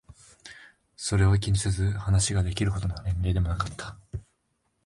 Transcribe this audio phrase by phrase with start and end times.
[0.97, 3.99] それを気にせず話ができるほどの年齢でもなかった。